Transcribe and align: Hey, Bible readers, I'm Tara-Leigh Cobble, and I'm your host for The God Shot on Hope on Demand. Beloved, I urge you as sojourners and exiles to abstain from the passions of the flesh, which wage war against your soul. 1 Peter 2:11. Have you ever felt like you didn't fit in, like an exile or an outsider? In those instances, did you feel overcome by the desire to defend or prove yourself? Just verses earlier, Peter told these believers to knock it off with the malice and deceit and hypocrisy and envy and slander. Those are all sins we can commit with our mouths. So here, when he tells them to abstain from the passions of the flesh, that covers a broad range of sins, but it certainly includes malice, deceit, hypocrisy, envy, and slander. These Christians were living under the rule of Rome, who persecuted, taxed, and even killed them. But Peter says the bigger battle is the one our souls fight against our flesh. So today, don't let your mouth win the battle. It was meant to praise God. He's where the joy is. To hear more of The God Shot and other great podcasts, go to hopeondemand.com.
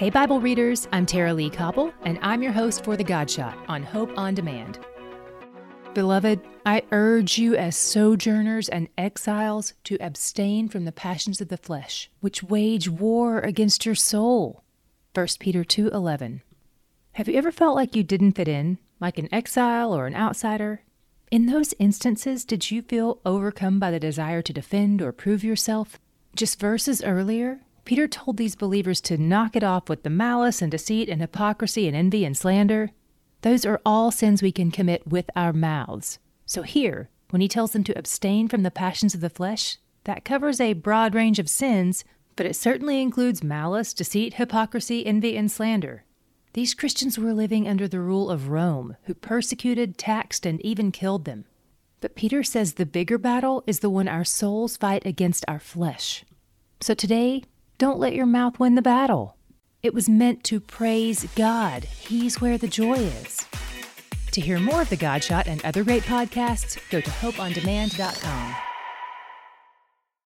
Hey, 0.00 0.08
Bible 0.08 0.40
readers, 0.40 0.88
I'm 0.92 1.04
Tara-Leigh 1.04 1.50
Cobble, 1.50 1.92
and 2.06 2.18
I'm 2.22 2.42
your 2.42 2.52
host 2.52 2.84
for 2.84 2.96
The 2.96 3.04
God 3.04 3.30
Shot 3.30 3.58
on 3.68 3.82
Hope 3.82 4.10
on 4.16 4.34
Demand. 4.34 4.78
Beloved, 5.92 6.40
I 6.64 6.84
urge 6.90 7.36
you 7.36 7.54
as 7.54 7.76
sojourners 7.76 8.70
and 8.70 8.88
exiles 8.96 9.74
to 9.84 9.98
abstain 10.00 10.70
from 10.70 10.86
the 10.86 10.90
passions 10.90 11.42
of 11.42 11.48
the 11.48 11.58
flesh, 11.58 12.10
which 12.20 12.42
wage 12.42 12.88
war 12.88 13.40
against 13.40 13.84
your 13.84 13.94
soul. 13.94 14.64
1 15.12 15.38
Peter 15.38 15.64
2:11. 15.64 16.40
Have 17.12 17.28
you 17.28 17.34
ever 17.34 17.52
felt 17.52 17.76
like 17.76 17.94
you 17.94 18.02
didn't 18.02 18.32
fit 18.32 18.48
in, 18.48 18.78
like 19.00 19.18
an 19.18 19.28
exile 19.30 19.94
or 19.94 20.06
an 20.06 20.16
outsider? 20.16 20.80
In 21.30 21.44
those 21.44 21.74
instances, 21.78 22.46
did 22.46 22.70
you 22.70 22.80
feel 22.80 23.20
overcome 23.26 23.78
by 23.78 23.90
the 23.90 24.00
desire 24.00 24.40
to 24.40 24.52
defend 24.54 25.02
or 25.02 25.12
prove 25.12 25.44
yourself? 25.44 25.98
Just 26.34 26.58
verses 26.58 27.04
earlier, 27.04 27.60
Peter 27.90 28.06
told 28.06 28.36
these 28.36 28.54
believers 28.54 29.00
to 29.00 29.18
knock 29.18 29.56
it 29.56 29.64
off 29.64 29.88
with 29.88 30.04
the 30.04 30.10
malice 30.10 30.62
and 30.62 30.70
deceit 30.70 31.08
and 31.08 31.20
hypocrisy 31.20 31.88
and 31.88 31.96
envy 31.96 32.24
and 32.24 32.36
slander. 32.36 32.92
Those 33.40 33.66
are 33.66 33.80
all 33.84 34.12
sins 34.12 34.40
we 34.40 34.52
can 34.52 34.70
commit 34.70 35.08
with 35.08 35.28
our 35.34 35.52
mouths. 35.52 36.20
So 36.46 36.62
here, 36.62 37.10
when 37.30 37.42
he 37.42 37.48
tells 37.48 37.72
them 37.72 37.82
to 37.82 37.98
abstain 37.98 38.46
from 38.46 38.62
the 38.62 38.70
passions 38.70 39.12
of 39.12 39.20
the 39.20 39.28
flesh, 39.28 39.76
that 40.04 40.24
covers 40.24 40.60
a 40.60 40.74
broad 40.74 41.16
range 41.16 41.40
of 41.40 41.50
sins, 41.50 42.04
but 42.36 42.46
it 42.46 42.54
certainly 42.54 43.02
includes 43.02 43.42
malice, 43.42 43.92
deceit, 43.92 44.34
hypocrisy, 44.34 45.04
envy, 45.04 45.36
and 45.36 45.50
slander. 45.50 46.04
These 46.52 46.74
Christians 46.74 47.18
were 47.18 47.34
living 47.34 47.66
under 47.66 47.88
the 47.88 47.98
rule 47.98 48.30
of 48.30 48.50
Rome, 48.50 48.98
who 49.06 49.14
persecuted, 49.14 49.98
taxed, 49.98 50.46
and 50.46 50.64
even 50.64 50.92
killed 50.92 51.24
them. 51.24 51.44
But 52.00 52.14
Peter 52.14 52.44
says 52.44 52.74
the 52.74 52.86
bigger 52.86 53.18
battle 53.18 53.64
is 53.66 53.80
the 53.80 53.90
one 53.90 54.06
our 54.06 54.24
souls 54.24 54.76
fight 54.76 55.04
against 55.04 55.44
our 55.48 55.58
flesh. 55.58 56.24
So 56.80 56.94
today, 56.94 57.42
don't 57.80 57.98
let 57.98 58.14
your 58.14 58.26
mouth 58.26 58.60
win 58.60 58.74
the 58.74 58.82
battle. 58.82 59.38
It 59.82 59.94
was 59.94 60.06
meant 60.06 60.44
to 60.44 60.60
praise 60.60 61.26
God. 61.34 61.84
He's 61.84 62.38
where 62.38 62.58
the 62.58 62.68
joy 62.68 62.96
is. 62.96 63.46
To 64.32 64.40
hear 64.42 64.60
more 64.60 64.82
of 64.82 64.90
The 64.90 64.96
God 64.96 65.24
Shot 65.24 65.48
and 65.48 65.64
other 65.64 65.82
great 65.82 66.02
podcasts, 66.02 66.78
go 66.90 67.00
to 67.00 67.10
hopeondemand.com. 67.10 68.69